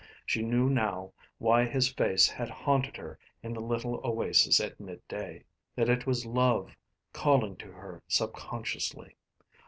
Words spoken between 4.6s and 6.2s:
midday that it